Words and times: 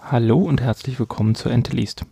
Hallo 0.00 0.38
und 0.38 0.60
herzlich 0.60 0.98
willkommen 0.98 1.34
zu 1.34 1.48
Enteleast. 1.48 2.04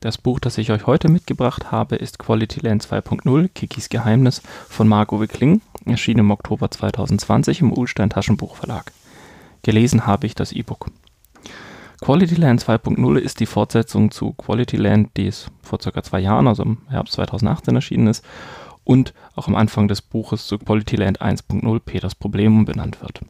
Das 0.00 0.18
Buch, 0.18 0.40
das 0.40 0.58
ich 0.58 0.70
euch 0.70 0.86
heute 0.86 1.08
mitgebracht 1.08 1.70
habe, 1.70 1.96
ist 1.96 2.18
Quality 2.18 2.60
Land 2.60 2.84
2.0, 2.84 3.48
Kikis 3.48 3.88
Geheimnis 3.88 4.42
von 4.68 4.88
Marco 4.88 5.18
Kling, 5.26 5.60
erschienen 5.84 6.20
im 6.20 6.30
Oktober 6.30 6.70
2020 6.70 7.60
im 7.60 7.72
Ulstein 7.72 8.10
Taschenbuchverlag. 8.10 8.92
Gelesen 9.62 10.06
habe 10.06 10.26
ich 10.26 10.34
das 10.34 10.52
E-Book. 10.52 10.90
Quality 12.00 12.34
Land 12.34 12.62
2.0 12.62 13.16
ist 13.18 13.40
die 13.40 13.46
Fortsetzung 13.46 14.10
zu 14.10 14.32
Quality 14.32 14.76
Land, 14.76 15.16
die 15.16 15.28
es 15.28 15.50
vor 15.62 15.80
circa 15.80 16.02
zwei 16.02 16.20
Jahren, 16.20 16.46
also 16.46 16.62
im 16.62 16.78
Herbst 16.88 17.14
2018 17.14 17.74
erschienen 17.74 18.08
ist 18.08 18.24
und 18.86 19.12
auch 19.34 19.48
am 19.48 19.56
Anfang 19.56 19.88
des 19.88 20.00
Buches 20.00 20.46
zu 20.46 20.58
Quality 20.58 20.96
Land 20.96 21.20
1.0 21.20 21.80
Peters 21.80 22.14
Problem 22.14 22.64
benannt 22.64 23.02
wird. 23.02 23.20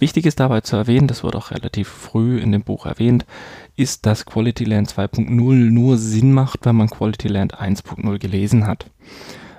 Wichtig 0.00 0.26
ist 0.26 0.38
dabei 0.38 0.60
zu 0.60 0.76
erwähnen, 0.76 1.06
das 1.06 1.24
wird 1.24 1.34
auch 1.34 1.50
relativ 1.50 1.88
früh 1.88 2.38
in 2.38 2.52
dem 2.52 2.62
Buch 2.62 2.84
erwähnt, 2.84 3.24
ist, 3.76 4.06
dass 4.06 4.26
Quality 4.26 4.64
Land 4.64 4.92
2.0 4.92 5.30
nur 5.30 5.96
Sinn 5.96 6.32
macht, 6.32 6.66
wenn 6.66 6.76
man 6.76 6.90
Quality 6.90 7.28
Land 7.28 7.58
1.0 7.58 8.18
gelesen 8.18 8.66
hat. 8.66 8.90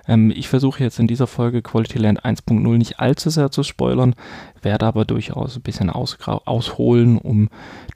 Ähm, 0.08 0.31
ich 0.36 0.50
versuche 0.50 0.84
jetzt 0.84 1.00
in 1.00 1.08
dieser 1.08 1.28
Folge 1.28 1.62
Quality 1.62 2.00
Land 2.00 2.23
1.0 2.23 2.78
nicht 2.78 3.00
allzu 3.00 3.30
sehr 3.30 3.52
zu 3.52 3.64
spoilern, 3.64 4.16
werde 4.62 4.86
aber 4.86 5.05
durchaus 5.05 5.55
ein 5.55 5.62
bisschen 5.62 5.89
ausholen, 5.89 7.17
um 7.17 7.50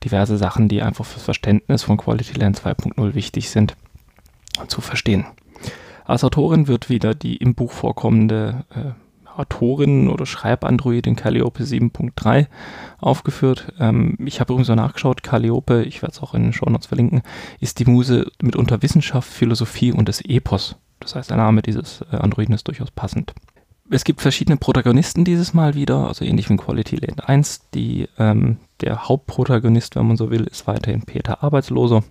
diverse 0.03 0.37
Sachen, 0.37 0.69
die 0.69 0.81
einfach 0.81 1.05
fürs 1.05 1.23
Verständnis 1.23 1.83
von 1.83 1.97
Quality 1.97 2.39
Land 2.39 2.59
2.0 2.59 3.15
wichtig 3.15 3.49
sind, 3.49 3.75
zu 4.67 4.81
verstehen. 4.81 5.25
Als 6.05 6.23
Autorin 6.23 6.67
wird 6.67 6.89
wieder 6.89 7.15
die 7.15 7.37
im 7.37 7.55
Buch 7.55 7.71
vorkommende 7.71 8.65
äh, 8.75 8.91
Autorin 9.37 10.09
oder 10.09 10.25
Schreibandroidin 10.25 11.15
Calliope 11.15 11.63
7.3 11.63 12.47
aufgeführt. 12.99 13.73
Ähm, 13.79 14.17
ich 14.25 14.39
habe 14.39 14.53
übrigens 14.53 14.67
so 14.67 14.75
nachgeschaut, 14.75 15.23
Calliope, 15.23 15.83
ich 15.83 16.01
werde 16.01 16.13
es 16.13 16.21
auch 16.21 16.33
in 16.33 16.43
den 16.43 16.53
Show 16.53 16.69
Notes 16.69 16.87
verlinken, 16.87 17.21
ist 17.59 17.79
die 17.79 17.85
Muse 17.85 18.31
mitunter 18.41 18.81
Wissenschaft, 18.81 19.29
Philosophie 19.29 19.91
und 19.91 20.07
des 20.07 20.21
Epos. 20.21 20.75
Das 20.99 21.15
heißt, 21.15 21.29
der 21.29 21.37
Name 21.37 21.61
dieses 21.61 22.01
äh, 22.11 22.15
Androiden 22.17 22.55
ist 22.55 22.67
durchaus 22.67 22.91
passend. 22.91 23.33
Es 23.89 24.05
gibt 24.05 24.21
verschiedene 24.21 24.57
Protagonisten 24.57 25.25
dieses 25.25 25.53
Mal 25.53 25.75
wieder, 25.75 26.07
also 26.07 26.23
ähnlich 26.23 26.49
wie 26.49 26.53
in 26.53 26.59
Quality 26.59 26.95
Land 26.95 27.27
1. 27.27 27.69
Die, 27.73 28.07
ähm, 28.17 28.57
der 28.81 29.07
Hauptprotagonist, 29.07 29.95
wenn 29.95 30.07
man 30.07 30.17
so 30.17 30.31
will, 30.31 30.45
ist 30.45 30.67
weiterhin 30.67 31.03
Peter 31.03 31.43
Arbeitsloser 31.43 32.03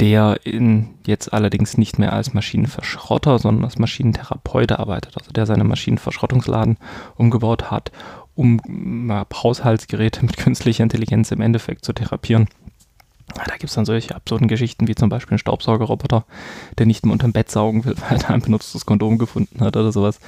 der 0.00 0.40
in, 0.44 0.90
jetzt 1.06 1.32
allerdings 1.32 1.78
nicht 1.78 1.98
mehr 1.98 2.12
als 2.12 2.34
Maschinenverschrotter, 2.34 3.38
sondern 3.38 3.64
als 3.64 3.78
Maschinentherapeut 3.78 4.72
arbeitet, 4.72 5.16
also 5.16 5.30
der 5.30 5.46
seine 5.46 5.64
Maschinenverschrottungsladen 5.64 6.78
umgebaut 7.16 7.70
hat, 7.70 7.92
um 8.34 9.08
äh, 9.10 9.24
Haushaltsgeräte 9.34 10.22
mit 10.26 10.36
künstlicher 10.36 10.82
Intelligenz 10.82 11.30
im 11.30 11.40
Endeffekt 11.40 11.84
zu 11.84 11.92
therapieren. 11.92 12.48
Da 13.34 13.52
gibt 13.52 13.64
es 13.64 13.74
dann 13.74 13.84
solche 13.84 14.14
absurden 14.14 14.48
Geschichten 14.48 14.86
wie 14.86 14.94
zum 14.94 15.08
Beispiel 15.08 15.36
ein 15.36 15.38
Staubsaugerroboter, 15.38 16.24
der 16.78 16.86
nicht 16.86 17.04
mehr 17.04 17.12
unterm 17.12 17.32
Bett 17.32 17.50
saugen 17.50 17.84
will, 17.84 17.94
weil 18.08 18.18
er 18.18 18.30
ein 18.30 18.42
benutztes 18.42 18.86
Kondom 18.86 19.18
gefunden 19.18 19.60
hat 19.60 19.76
oder 19.76 19.92
sowas. 19.92 20.18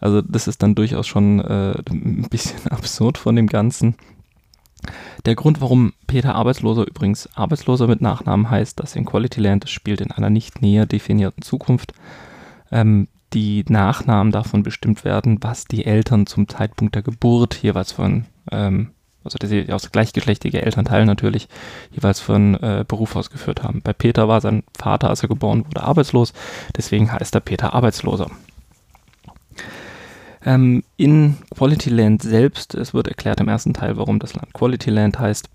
Also 0.00 0.22
das 0.22 0.46
ist 0.46 0.62
dann 0.62 0.74
durchaus 0.74 1.06
schon 1.06 1.40
äh, 1.40 1.74
ein 1.90 2.28
bisschen 2.30 2.66
absurd 2.70 3.18
von 3.18 3.36
dem 3.36 3.46
Ganzen. 3.46 3.96
Der 5.24 5.34
Grund, 5.34 5.60
warum 5.60 5.92
Peter 6.06 6.34
Arbeitsloser 6.34 6.86
übrigens 6.86 7.28
Arbeitsloser 7.34 7.86
mit 7.86 8.00
Nachnamen 8.00 8.50
heißt, 8.50 8.78
dass 8.78 8.96
in 8.96 9.04
Quality 9.04 9.40
Land, 9.40 9.64
das 9.64 9.70
spielt 9.70 10.00
in 10.00 10.10
einer 10.10 10.30
nicht 10.30 10.62
näher 10.62 10.86
definierten 10.86 11.42
Zukunft, 11.42 11.92
ähm, 12.70 13.08
die 13.32 13.64
Nachnamen 13.68 14.32
davon 14.32 14.62
bestimmt 14.62 15.04
werden, 15.04 15.38
was 15.40 15.64
die 15.64 15.84
Eltern 15.84 16.26
zum 16.26 16.48
Zeitpunkt 16.48 16.94
der 16.94 17.02
Geburt 17.02 17.56
jeweils 17.62 17.92
von, 17.92 18.26
ähm, 18.52 18.90
also 19.24 19.38
aus 19.72 19.90
gleichgeschlechtige 19.90 20.62
Elternteil 20.62 21.06
natürlich, 21.06 21.48
jeweils 21.90 22.20
von 22.20 22.54
äh, 22.54 22.84
Beruf 22.86 23.16
ausgeführt 23.16 23.62
haben. 23.62 23.80
Bei 23.82 23.92
Peter 23.92 24.28
war 24.28 24.40
sein 24.40 24.62
Vater, 24.76 25.08
als 25.08 25.22
er 25.22 25.28
geboren 25.28 25.64
wurde, 25.66 25.82
arbeitslos, 25.82 26.32
deswegen 26.76 27.10
heißt 27.10 27.34
er 27.34 27.40
Peter 27.40 27.74
Arbeitsloser. 27.74 28.30
Ähm, 30.44 30.84
in 30.96 31.38
Quality 31.54 31.90
Land 31.90 32.22
selbst, 32.22 32.74
es 32.74 32.92
wird 32.92 33.08
erklärt 33.08 33.40
im 33.40 33.48
ersten 33.48 33.72
Teil, 33.72 33.96
warum 33.96 34.18
das 34.18 34.34
Land 34.34 34.52
Quality 34.52 34.90
Land 34.90 35.18
heißt, 35.18 35.48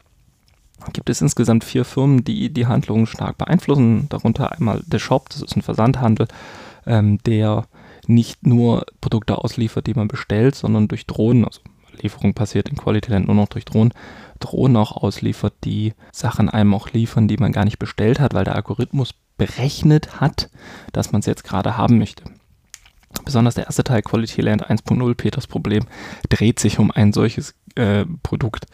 gibt 0.94 1.10
es 1.10 1.22
insgesamt 1.22 1.64
vier 1.64 1.86
Firmen, 1.86 2.24
die 2.24 2.52
die 2.52 2.68
Handlungen 2.68 3.06
stark 3.06 3.38
beeinflussen. 3.38 4.08
Darunter 4.10 4.52
einmal 4.52 4.82
The 4.90 5.00
Shop, 5.00 5.30
das 5.30 5.42
ist 5.42 5.56
ein 5.56 5.62
Versandhandel, 5.62 6.28
ähm, 6.86 7.20
der 7.26 7.68
nicht 8.08 8.48
nur 8.48 8.86
Produkte 9.02 9.38
ausliefert, 9.38 9.86
die 9.88 9.94
man 9.94 10.08
bestellt, 10.08 10.56
sondern 10.56 10.88
durch 10.88 11.06
Drohnen, 11.06 11.46
also 11.46 11.62
Lieferung 12.02 12.34
passiert 12.34 12.70
in 12.70 12.78
Quality 12.78 13.12
Land 13.12 13.28
nur 13.28 13.36
noch 13.36 13.50
durch 13.50 13.66
Drohnen, 13.66 13.94
Drohnen 14.40 14.78
auch 14.78 14.96
ausliefert, 14.96 15.54
die 15.64 15.94
Sachen 16.12 16.50
einem 16.50 16.74
auch 16.74 16.92
liefern, 16.92 17.28
die 17.28 17.38
man 17.38 17.52
gar 17.52 17.66
nicht 17.66 17.78
bestellt 17.78 18.20
hat, 18.20 18.34
weil 18.34 18.46
der 18.46 18.56
Algorithmus 18.56 19.14
berechnet 19.38 20.22
hat, 20.22 20.50
dass 20.94 21.12
man 21.12 21.20
es 21.20 21.26
jetzt 21.26 21.44
gerade 21.44 21.78
haben 21.78 21.98
möchte. 21.98 22.24
Besonders 23.26 23.56
der 23.56 23.66
erste 23.66 23.84
Teil 23.84 24.02
Quality 24.02 24.42
Land 24.42 24.70
1.0, 24.70 25.16
Peters 25.16 25.48
Problem, 25.48 25.86
dreht 26.30 26.60
sich 26.60 26.80
um 26.80 26.92
ein 26.92 27.12
solches 27.12 27.56
äh, 27.76 28.06
Produkt, 28.24 28.66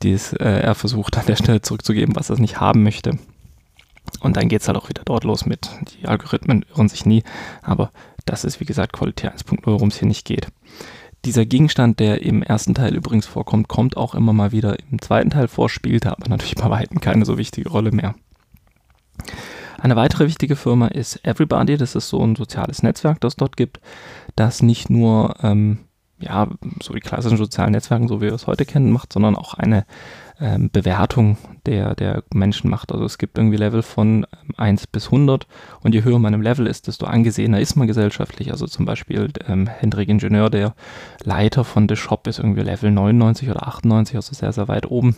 das 0.00 0.32
äh, 0.32 0.60
er 0.60 0.74
versucht 0.74 1.16
an 1.16 1.26
der 1.26 1.36
Stelle 1.36 1.62
zurückzugeben, 1.62 2.16
was 2.16 2.30
er 2.30 2.38
nicht 2.38 2.60
haben 2.60 2.82
möchte. 2.82 3.18
Und 4.20 4.36
dann 4.36 4.48
geht 4.48 4.62
es 4.62 4.68
halt 4.68 4.78
auch 4.78 4.88
wieder 4.88 5.02
dort 5.04 5.24
los 5.24 5.46
mit, 5.46 5.68
die 6.00 6.06
Algorithmen 6.06 6.64
irren 6.70 6.88
sich 6.88 7.06
nie, 7.06 7.22
aber 7.62 7.90
das 8.24 8.44
ist 8.44 8.60
wie 8.60 8.64
gesagt 8.64 8.92
Quality 8.92 9.28
1.0, 9.28 9.60
worum 9.64 9.88
es 9.88 9.98
hier 9.98 10.08
nicht 10.08 10.24
geht. 10.24 10.48
Dieser 11.24 11.44
Gegenstand, 11.44 11.98
der 11.98 12.22
im 12.22 12.42
ersten 12.42 12.74
Teil 12.74 12.94
übrigens 12.94 13.26
vorkommt, 13.26 13.68
kommt 13.68 13.96
auch 13.96 14.14
immer 14.14 14.32
mal 14.32 14.52
wieder 14.52 14.76
im 14.90 15.00
zweiten 15.00 15.30
Teil 15.30 15.48
vor, 15.48 15.68
spielte 15.68 16.12
aber 16.12 16.28
natürlich 16.28 16.54
bei 16.54 16.70
weitem 16.70 17.00
keine 17.00 17.24
so 17.24 17.38
wichtige 17.38 17.68
Rolle 17.68 17.90
mehr. 17.90 18.14
Eine 19.86 19.94
weitere 19.94 20.26
wichtige 20.26 20.56
Firma 20.56 20.88
ist 20.88 21.24
Everybody. 21.24 21.76
Das 21.76 21.94
ist 21.94 22.08
so 22.08 22.20
ein 22.20 22.34
soziales 22.34 22.82
Netzwerk, 22.82 23.20
das 23.20 23.34
es 23.34 23.36
dort 23.36 23.56
gibt, 23.56 23.78
das 24.34 24.60
nicht 24.60 24.90
nur 24.90 25.36
ähm, 25.44 25.78
ja, 26.18 26.48
so 26.82 26.92
die 26.92 26.98
klassischen 26.98 27.36
sozialen 27.36 27.70
Netzwerke, 27.70 28.08
so 28.08 28.20
wie 28.20 28.24
wir 28.26 28.32
es 28.32 28.48
heute 28.48 28.64
kennen, 28.64 28.90
macht, 28.90 29.12
sondern 29.12 29.36
auch 29.36 29.54
eine 29.54 29.86
ähm, 30.40 30.70
Bewertung 30.72 31.38
der, 31.66 31.94
der 31.94 32.24
Menschen 32.34 32.68
macht. 32.68 32.90
Also 32.90 33.04
es 33.04 33.16
gibt 33.16 33.38
irgendwie 33.38 33.58
Level 33.58 33.82
von 33.82 34.26
ähm, 34.42 34.54
1 34.56 34.88
bis 34.88 35.04
100 35.04 35.46
und 35.82 35.94
je 35.94 36.02
höher 36.02 36.18
man 36.18 36.34
im 36.34 36.42
Level 36.42 36.66
ist, 36.66 36.88
desto 36.88 37.06
angesehener 37.06 37.60
ist 37.60 37.76
man 37.76 37.86
gesellschaftlich. 37.86 38.50
Also 38.50 38.66
zum 38.66 38.86
Beispiel 38.86 39.30
ähm, 39.46 39.68
Hendrik 39.68 40.08
Ingenieur, 40.08 40.50
der 40.50 40.74
Leiter 41.22 41.62
von 41.62 41.88
The 41.88 41.94
Shop, 41.94 42.26
ist 42.26 42.40
irgendwie 42.40 42.62
Level 42.62 42.90
99 42.90 43.50
oder 43.50 43.68
98, 43.68 44.16
also 44.16 44.34
sehr, 44.34 44.52
sehr 44.52 44.66
weit 44.66 44.90
oben. 44.90 45.14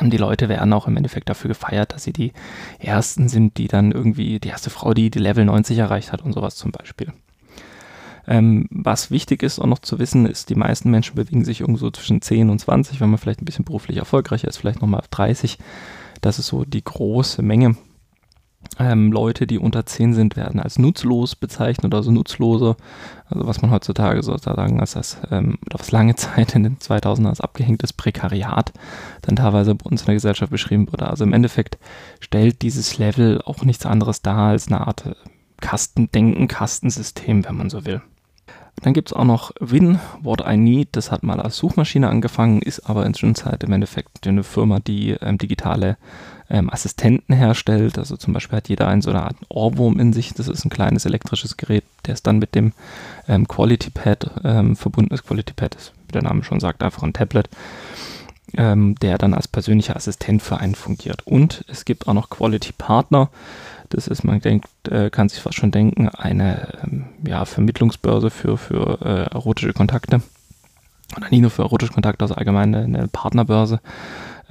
Die 0.00 0.16
Leute 0.16 0.48
werden 0.48 0.72
auch 0.72 0.86
im 0.86 0.96
Endeffekt 0.96 1.28
dafür 1.28 1.48
gefeiert, 1.48 1.92
dass 1.92 2.04
sie 2.04 2.12
die 2.12 2.32
ersten 2.78 3.28
sind, 3.28 3.58
die 3.58 3.68
dann 3.68 3.92
irgendwie, 3.92 4.40
die 4.40 4.48
erste 4.48 4.70
Frau, 4.70 4.94
die 4.94 5.10
die 5.10 5.18
Level 5.18 5.44
90 5.44 5.78
erreicht 5.78 6.12
hat 6.12 6.22
und 6.22 6.32
sowas 6.32 6.56
zum 6.56 6.72
Beispiel. 6.72 7.12
Ähm, 8.26 8.68
was 8.70 9.10
wichtig 9.10 9.42
ist 9.42 9.58
auch 9.58 9.66
noch 9.66 9.80
zu 9.80 9.98
wissen, 9.98 10.26
ist, 10.26 10.48
die 10.48 10.54
meisten 10.54 10.90
Menschen 10.90 11.16
bewegen 11.16 11.44
sich 11.44 11.60
irgendwo 11.60 11.90
zwischen 11.90 12.22
10 12.22 12.50
und 12.50 12.58
20, 12.60 13.00
wenn 13.00 13.10
man 13.10 13.18
vielleicht 13.18 13.42
ein 13.42 13.44
bisschen 13.44 13.64
beruflich 13.64 13.96
erfolgreicher 13.96 14.48
ist, 14.48 14.58
vielleicht 14.58 14.80
nochmal 14.80 15.00
auf 15.00 15.08
30. 15.08 15.58
Das 16.20 16.38
ist 16.38 16.46
so 16.46 16.64
die 16.64 16.84
große 16.84 17.42
Menge. 17.42 17.76
Ähm, 18.78 19.12
Leute, 19.12 19.46
die 19.46 19.58
unter 19.58 19.84
10 19.84 20.14
sind, 20.14 20.36
werden 20.36 20.58
als 20.58 20.78
nutzlos 20.78 21.36
bezeichnet, 21.36 21.94
also 21.94 22.10
nutzlose, 22.10 22.76
also 23.26 23.46
was 23.46 23.60
man 23.60 23.70
heutzutage 23.70 24.22
sozusagen 24.22 24.80
als 24.80 24.92
das, 24.92 25.18
ähm, 25.30 25.58
oder 25.66 25.78
was 25.78 25.92
lange 25.92 26.14
Zeit 26.16 26.54
in 26.54 26.62
den 26.62 26.78
2000ern 26.78 27.28
als 27.28 27.40
abgehängtes 27.40 27.92
Prekariat 27.92 28.72
dann 29.22 29.36
teilweise 29.36 29.74
bei 29.74 29.84
uns 29.84 30.02
in 30.02 30.06
der 30.06 30.14
Gesellschaft 30.14 30.50
beschrieben 30.50 30.90
wurde. 30.90 31.08
Also 31.08 31.24
im 31.24 31.32
Endeffekt 31.32 31.78
stellt 32.20 32.62
dieses 32.62 32.98
Level 32.98 33.42
auch 33.42 33.64
nichts 33.64 33.84
anderes 33.84 34.22
dar 34.22 34.48
als 34.48 34.68
eine 34.68 34.86
Art 34.86 35.06
äh, 35.06 35.14
Kastendenken, 35.60 36.48
Kastensystem, 36.48 37.44
wenn 37.44 37.56
man 37.56 37.70
so 37.70 37.84
will. 37.84 38.02
Dann 38.80 38.94
gibt 38.94 39.10
es 39.10 39.12
auch 39.12 39.24
noch 39.24 39.52
Win, 39.60 40.00
What 40.22 40.42
I 40.48 40.56
Need, 40.56 40.88
das 40.92 41.10
hat 41.10 41.22
mal 41.22 41.40
als 41.40 41.56
Suchmaschine 41.56 42.08
angefangen, 42.08 42.62
ist 42.62 42.88
aber 42.88 43.06
in 43.06 43.14
Zwischenzeit 43.14 43.62
im 43.62 43.72
Endeffekt 43.72 44.26
eine 44.26 44.42
Firma, 44.42 44.80
die 44.80 45.10
ähm, 45.10 45.38
digitale 45.38 45.96
ähm, 46.50 46.68
Assistenten 46.70 47.34
herstellt. 47.34 47.98
Also 47.98 48.16
zum 48.16 48.32
Beispiel 48.32 48.56
hat 48.56 48.68
jeder 48.68 48.88
einen 48.88 49.02
so 49.02 49.10
eine 49.10 49.22
Art 49.22 49.36
Ohrwurm 49.48 50.00
in 50.00 50.12
sich. 50.12 50.34
Das 50.34 50.48
ist 50.48 50.64
ein 50.64 50.70
kleines 50.70 51.04
elektrisches 51.04 51.56
Gerät, 51.56 51.84
der 52.06 52.14
ist 52.14 52.26
dann 52.26 52.38
mit 52.38 52.54
dem 52.54 52.72
ähm, 53.28 53.46
Quality 53.46 53.90
Pad 53.90 54.30
ähm, 54.44 54.74
verbunden 54.74 55.14
ist. 55.14 55.26
Quality 55.26 55.54
Pad 55.54 55.74
ist, 55.74 55.92
wie 56.06 56.12
der 56.12 56.22
Name 56.22 56.42
schon 56.42 56.60
sagt, 56.60 56.82
einfach 56.82 57.02
ein 57.02 57.12
Tablet, 57.12 57.48
ähm, 58.56 58.96
der 58.96 59.16
dann 59.18 59.34
als 59.34 59.48
persönlicher 59.48 59.96
Assistent 59.96 60.42
für 60.42 60.58
einen 60.58 60.74
fungiert. 60.74 61.26
Und 61.26 61.64
es 61.68 61.84
gibt 61.84 62.08
auch 62.08 62.14
noch 62.14 62.30
Quality 62.30 62.72
Partner. 62.76 63.30
Das 63.94 64.06
ist, 64.08 64.24
man 64.24 64.40
denkt, 64.40 64.68
äh, 64.88 65.10
kann 65.10 65.28
sich 65.28 65.40
fast 65.40 65.56
schon 65.56 65.70
denken, 65.70 66.08
eine 66.08 66.78
ähm, 66.82 67.04
ja, 67.26 67.44
Vermittlungsbörse 67.44 68.30
für, 68.30 68.56
für 68.56 69.00
äh, 69.02 69.34
erotische 69.34 69.72
Kontakte. 69.72 70.22
Oder 71.16 71.28
nicht 71.28 71.42
nur 71.42 71.50
für 71.50 71.62
erotische 71.62 71.92
Kontakte, 71.92 72.22
also 72.24 72.34
allgemein 72.34 72.74
eine, 72.74 72.98
eine 72.98 73.08
Partnerbörse 73.08 73.80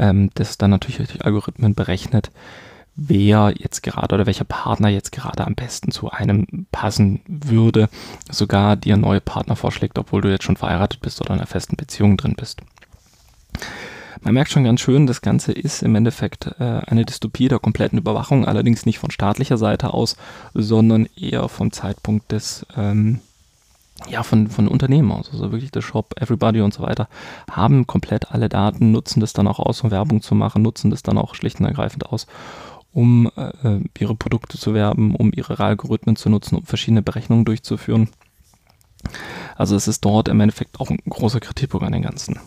ähm, 0.01 0.31
das 0.33 0.57
dann 0.57 0.71
natürlich 0.71 0.97
durch 0.97 1.23
Algorithmen 1.23 1.75
berechnet, 1.75 2.31
wer 2.95 3.53
jetzt 3.55 3.83
gerade 3.83 4.15
oder 4.15 4.25
welcher 4.25 4.43
Partner 4.43 4.89
jetzt 4.89 5.11
gerade 5.11 5.45
am 5.45 5.55
besten 5.55 5.91
zu 5.91 6.09
einem 6.09 6.67
passen 6.71 7.21
würde, 7.27 7.87
sogar 8.29 8.75
dir 8.75 8.97
neue 8.97 9.21
Partner 9.21 9.55
vorschlägt, 9.55 9.97
obwohl 9.97 10.21
du 10.21 10.29
jetzt 10.29 10.43
schon 10.43 10.57
verheiratet 10.57 10.99
bist 11.01 11.21
oder 11.21 11.31
in 11.31 11.39
einer 11.39 11.47
festen 11.47 11.77
Beziehung 11.77 12.17
drin 12.17 12.35
bist. 12.35 12.61
Man 14.23 14.35
merkt 14.35 14.51
schon 14.51 14.63
ganz 14.63 14.81
schön, 14.81 15.07
das 15.07 15.21
Ganze 15.21 15.51
ist 15.51 15.81
im 15.81 15.95
Endeffekt 15.95 16.45
äh, 16.59 16.81
eine 16.85 17.05
Dystopie 17.05 17.47
der 17.47 17.57
kompletten 17.57 17.97
Überwachung, 17.97 18.45
allerdings 18.45 18.85
nicht 18.85 18.99
von 18.99 19.09
staatlicher 19.09 19.57
Seite 19.57 19.93
aus, 19.93 20.15
sondern 20.53 21.07
eher 21.15 21.49
vom 21.49 21.71
Zeitpunkt 21.71 22.31
des 22.31 22.65
ähm, 22.77 23.19
ja, 24.09 24.23
von, 24.23 24.47
von 24.47 24.67
Unternehmen 24.67 25.11
aus, 25.11 25.29
also 25.31 25.51
wirklich 25.51 25.71
der 25.71 25.81
Shop, 25.81 26.13
Everybody 26.19 26.61
und 26.61 26.73
so 26.73 26.83
weiter, 26.83 27.07
haben 27.49 27.87
komplett 27.87 28.31
alle 28.31 28.49
Daten, 28.49 28.91
nutzen 28.91 29.19
das 29.19 29.33
dann 29.33 29.47
auch 29.47 29.59
aus, 29.59 29.81
um 29.81 29.91
Werbung 29.91 30.21
zu 30.21 30.35
machen, 30.35 30.61
nutzen 30.61 30.91
das 30.91 31.03
dann 31.03 31.17
auch 31.17 31.35
schlicht 31.35 31.59
und 31.59 31.65
ergreifend 31.65 32.05
aus, 32.07 32.27
um 32.93 33.29
äh, 33.35 33.79
ihre 33.97 34.15
Produkte 34.15 34.57
zu 34.57 34.73
werben, 34.73 35.15
um 35.15 35.31
ihre 35.33 35.59
Algorithmen 35.59 36.15
zu 36.15 36.29
nutzen, 36.29 36.55
um 36.55 36.65
verschiedene 36.65 37.01
Berechnungen 37.01 37.45
durchzuführen. 37.45 38.09
Also 39.55 39.75
es 39.75 39.87
ist 39.87 40.03
dort 40.05 40.27
im 40.27 40.39
Endeffekt 40.39 40.79
auch 40.79 40.89
ein 40.89 40.99
großer 41.07 41.39
Kritikpunkt 41.39 41.85
an 41.85 41.93
den 41.93 42.03
Ganzen. 42.03 42.39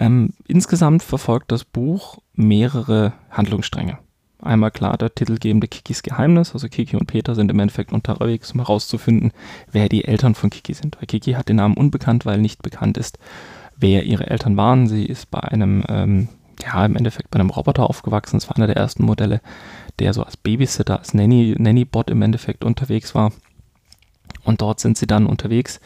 Ähm, 0.00 0.32
insgesamt 0.48 1.02
verfolgt 1.02 1.52
das 1.52 1.62
Buch 1.62 2.20
mehrere 2.32 3.12
Handlungsstränge. 3.30 3.98
Einmal 4.40 4.70
klar 4.70 4.96
der 4.96 5.14
titelgebende 5.14 5.68
Kikis 5.68 6.02
Geheimnis, 6.02 6.54
also 6.54 6.68
Kiki 6.68 6.96
und 6.96 7.04
Peter 7.04 7.34
sind 7.34 7.50
im 7.50 7.58
Endeffekt 7.58 7.92
unterwegs, 7.92 8.52
um 8.52 8.60
herauszufinden, 8.60 9.32
wer 9.70 9.90
die 9.90 10.06
Eltern 10.06 10.34
von 10.34 10.48
Kiki 10.48 10.72
sind. 10.72 10.96
Weil 10.96 11.06
Kiki 11.06 11.32
hat 11.32 11.50
den 11.50 11.56
Namen 11.56 11.76
unbekannt, 11.76 12.24
weil 12.24 12.38
nicht 12.38 12.62
bekannt 12.62 12.96
ist, 12.96 13.18
wer 13.76 14.04
ihre 14.04 14.28
Eltern 14.28 14.56
waren. 14.56 14.88
Sie 14.88 15.04
ist 15.04 15.30
bei 15.30 15.40
einem, 15.40 15.84
ähm, 15.90 16.28
ja, 16.64 16.86
im 16.86 16.96
Endeffekt 16.96 17.30
bei 17.30 17.38
einem 17.38 17.50
Roboter 17.50 17.82
aufgewachsen. 17.82 18.38
Das 18.38 18.48
war 18.48 18.56
einer 18.56 18.68
der 18.68 18.78
ersten 18.78 19.04
Modelle, 19.04 19.42
der 19.98 20.14
so 20.14 20.22
als 20.22 20.38
Babysitter, 20.38 20.98
als 20.98 21.12
Nanny, 21.12 21.54
Nanny-Bot 21.58 22.08
im 22.08 22.22
Endeffekt 22.22 22.64
unterwegs 22.64 23.14
war. 23.14 23.32
Und 24.44 24.62
dort 24.62 24.80
sind 24.80 24.96
sie 24.96 25.06
dann 25.06 25.26
unterwegs. 25.26 25.78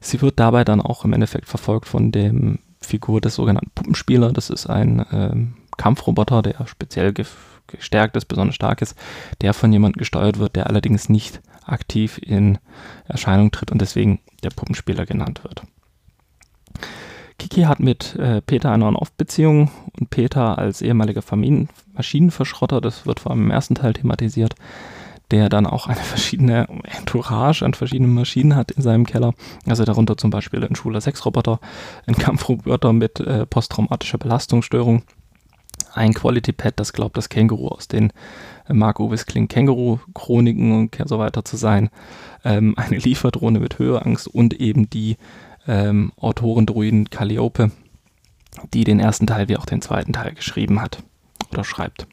Sie 0.00 0.20
wird 0.20 0.40
dabei 0.40 0.64
dann 0.64 0.80
auch 0.80 1.04
im 1.04 1.12
Endeffekt 1.12 1.46
verfolgt 1.46 1.86
von 1.86 2.10
dem 2.10 2.58
Figur 2.82 3.20
des 3.20 3.34
sogenannten 3.34 3.70
Puppenspieler. 3.74 4.32
Das 4.32 4.50
ist 4.50 4.66
ein 4.66 5.04
ähm, 5.12 5.54
Kampfroboter, 5.76 6.42
der 6.42 6.66
speziell 6.66 7.14
gestärkt 7.66 8.16
ist, 8.16 8.26
besonders 8.26 8.54
stark 8.54 8.82
ist, 8.82 8.96
der 9.40 9.54
von 9.54 9.72
jemandem 9.72 9.98
gesteuert 9.98 10.38
wird, 10.38 10.56
der 10.56 10.66
allerdings 10.66 11.08
nicht 11.08 11.40
aktiv 11.64 12.18
in 12.22 12.58
Erscheinung 13.06 13.50
tritt 13.50 13.72
und 13.72 13.80
deswegen 13.80 14.20
der 14.42 14.50
Puppenspieler 14.50 15.06
genannt 15.06 15.44
wird. 15.44 15.62
Kiki 17.38 17.62
hat 17.62 17.80
mit 17.80 18.14
äh, 18.16 18.40
Peter 18.40 18.70
eine 18.70 18.86
On-Off-Beziehung 18.86 19.70
und 19.98 20.10
Peter 20.10 20.58
als 20.58 20.82
ehemaliger 20.82 21.22
Familien 21.22 21.68
Maschinenverschrotter, 21.94 22.80
das 22.80 23.06
wird 23.06 23.20
vor 23.20 23.32
allem 23.32 23.44
im 23.44 23.50
ersten 23.50 23.74
Teil 23.74 23.94
thematisiert, 23.94 24.54
der 25.30 25.48
dann 25.48 25.66
auch 25.66 25.86
eine 25.86 25.96
verschiedene 25.96 26.68
Entourage 26.84 27.64
an 27.64 27.74
verschiedenen 27.74 28.14
Maschinen 28.14 28.54
hat 28.54 28.70
in 28.70 28.82
seinem 28.82 29.06
Keller. 29.06 29.34
Also 29.66 29.84
darunter 29.84 30.16
zum 30.16 30.30
Beispiel 30.30 30.64
ein 30.64 30.76
schwuler 30.76 31.00
Sexroboter, 31.00 31.60
ein 32.06 32.14
Kampfroboter 32.14 32.92
mit 32.92 33.20
äh, 33.20 33.46
posttraumatischer 33.46 34.18
Belastungsstörung, 34.18 35.02
ein 35.94 36.14
Quality 36.14 36.52
Pad, 36.52 36.74
das 36.76 36.92
glaubt 36.92 37.16
das 37.16 37.28
Känguru 37.28 37.68
aus 37.68 37.88
den 37.88 38.12
äh, 38.68 38.72
Mark-Uwes 38.72 39.26
Kling 39.26 39.48
Känguru-Chroniken 39.48 40.72
und 40.72 41.08
so 41.08 41.18
weiter 41.18 41.44
zu 41.44 41.56
sein, 41.56 41.90
ähm, 42.44 42.74
eine 42.76 42.98
Lieferdrohne 42.98 43.60
mit 43.60 43.78
Höheangst 43.78 44.28
und 44.28 44.54
eben 44.54 44.88
die 44.90 45.16
ähm, 45.66 46.12
Autorendruiden 46.16 47.10
Calliope, 47.10 47.70
die 48.74 48.84
den 48.84 49.00
ersten 49.00 49.26
Teil 49.26 49.48
wie 49.48 49.56
auch 49.56 49.66
den 49.66 49.82
zweiten 49.82 50.12
Teil 50.12 50.34
geschrieben 50.34 50.80
hat 50.80 51.02
oder 51.50 51.64
schreibt. 51.64 52.06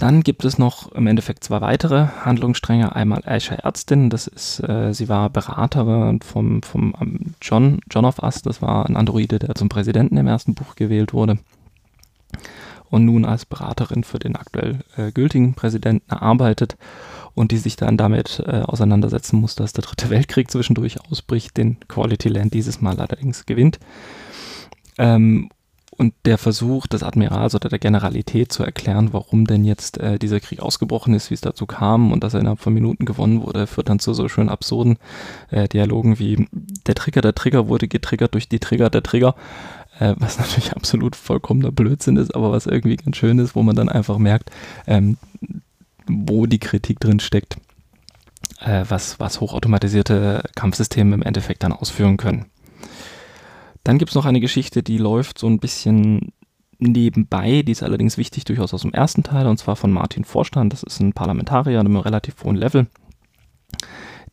Dann 0.00 0.22
gibt 0.22 0.46
es 0.46 0.56
noch 0.56 0.90
im 0.92 1.06
Endeffekt 1.06 1.44
zwei 1.44 1.60
weitere 1.60 2.06
Handlungsstränge. 2.24 2.96
Einmal 2.96 3.22
Aisha 3.26 3.56
Ärztin, 3.56 4.08
das 4.08 4.28
ist, 4.28 4.60
äh, 4.60 4.94
sie 4.94 5.10
war 5.10 5.28
Beraterin 5.28 6.22
vom, 6.22 6.62
vom 6.62 6.94
um, 6.94 7.34
John, 7.42 7.80
John 7.90 8.06
of 8.06 8.22
Us, 8.22 8.40
das 8.40 8.62
war 8.62 8.88
ein 8.88 8.96
Androide, 8.96 9.38
der 9.38 9.54
zum 9.54 9.68
Präsidenten 9.68 10.16
im 10.16 10.26
ersten 10.26 10.54
Buch 10.54 10.74
gewählt 10.74 11.12
wurde. 11.12 11.38
Und 12.88 13.04
nun 13.04 13.26
als 13.26 13.44
Beraterin 13.44 14.02
für 14.02 14.18
den 14.18 14.36
aktuell 14.36 14.78
äh, 14.96 15.12
gültigen 15.12 15.52
Präsidenten 15.52 16.10
arbeitet 16.10 16.78
und 17.34 17.52
die 17.52 17.58
sich 17.58 17.76
dann 17.76 17.98
damit 17.98 18.42
äh, 18.46 18.62
auseinandersetzen 18.62 19.38
muss, 19.38 19.54
dass 19.54 19.74
der 19.74 19.84
dritte 19.84 20.08
Weltkrieg 20.08 20.50
zwischendurch 20.50 20.98
ausbricht, 21.10 21.58
den 21.58 21.76
Quality 21.88 22.30
Land 22.30 22.54
dieses 22.54 22.80
Mal 22.80 22.98
allerdings 22.98 23.44
gewinnt. 23.44 23.78
Ähm, 24.96 25.50
und 26.00 26.14
der 26.24 26.38
Versuch 26.38 26.86
des 26.86 27.02
Admirals 27.02 27.54
oder 27.54 27.68
der 27.68 27.78
Generalität 27.78 28.50
zu 28.50 28.62
erklären, 28.62 29.12
warum 29.12 29.46
denn 29.46 29.66
jetzt 29.66 29.98
äh, 29.98 30.18
dieser 30.18 30.40
Krieg 30.40 30.60
ausgebrochen 30.60 31.12
ist, 31.12 31.28
wie 31.28 31.34
es 31.34 31.42
dazu 31.42 31.66
kam 31.66 32.10
und 32.10 32.24
dass 32.24 32.32
er 32.32 32.40
innerhalb 32.40 32.60
von 32.60 32.72
Minuten 32.72 33.04
gewonnen 33.04 33.42
wurde, 33.42 33.66
führt 33.66 33.90
dann 33.90 33.98
zu 33.98 34.14
so 34.14 34.26
schön 34.26 34.48
absurden 34.48 34.96
äh, 35.50 35.68
Dialogen 35.68 36.18
wie 36.18 36.48
der 36.86 36.94
Trigger 36.94 37.20
der 37.20 37.34
Trigger 37.34 37.68
wurde 37.68 37.86
getriggert 37.86 38.32
durch 38.32 38.48
die 38.48 38.60
Trigger 38.60 38.88
der 38.88 39.02
Trigger, 39.02 39.34
äh, 39.98 40.14
was 40.16 40.38
natürlich 40.38 40.72
absolut 40.72 41.16
vollkommener 41.16 41.70
Blödsinn 41.70 42.16
ist, 42.16 42.34
aber 42.34 42.50
was 42.50 42.64
irgendwie 42.64 42.96
ganz 42.96 43.18
schön 43.18 43.38
ist, 43.38 43.54
wo 43.54 43.62
man 43.62 43.76
dann 43.76 43.90
einfach 43.90 44.16
merkt, 44.16 44.50
ähm, 44.86 45.18
wo 46.06 46.46
die 46.46 46.60
Kritik 46.60 46.98
drin 47.00 47.20
steckt, 47.20 47.58
äh, 48.60 48.86
was, 48.88 49.20
was 49.20 49.42
hochautomatisierte 49.42 50.44
Kampfsysteme 50.54 51.14
im 51.14 51.22
Endeffekt 51.22 51.62
dann 51.62 51.74
ausführen 51.74 52.16
können. 52.16 52.46
Dann 53.84 53.98
gibt 53.98 54.10
es 54.10 54.14
noch 54.14 54.26
eine 54.26 54.40
Geschichte, 54.40 54.82
die 54.82 54.98
läuft 54.98 55.38
so 55.38 55.46
ein 55.46 55.58
bisschen 55.58 56.32
nebenbei, 56.78 57.62
die 57.62 57.72
ist 57.72 57.82
allerdings 57.82 58.16
wichtig 58.16 58.44
durchaus 58.44 58.74
aus 58.74 58.82
dem 58.82 58.92
ersten 58.92 59.22
Teil, 59.22 59.46
und 59.46 59.58
zwar 59.58 59.76
von 59.76 59.90
Martin 59.90 60.24
Vorstand. 60.24 60.72
Das 60.72 60.82
ist 60.82 61.00
ein 61.00 61.12
Parlamentarier 61.12 61.80
an 61.80 61.86
einem 61.86 61.96
relativ 61.96 62.42
hohen 62.42 62.56
Level, 62.56 62.86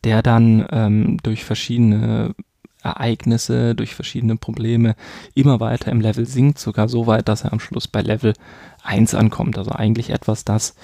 der 0.04 0.22
dann 0.22 0.66
ähm, 0.70 1.18
durch 1.22 1.44
verschiedene 1.44 2.34
Ereignisse, 2.82 3.74
durch 3.74 3.94
verschiedene 3.94 4.36
Probleme 4.36 4.94
immer 5.34 5.60
weiter 5.60 5.90
im 5.90 6.00
Level 6.00 6.26
sinkt, 6.26 6.58
sogar 6.58 6.88
so 6.88 7.06
weit, 7.06 7.28
dass 7.28 7.44
er 7.44 7.52
am 7.52 7.60
Schluss 7.60 7.88
bei 7.88 8.02
Level 8.02 8.34
1 8.82 9.14
ankommt. 9.14 9.58
Also 9.58 9.72
eigentlich 9.72 10.10
etwas, 10.10 10.44
das 10.44 10.74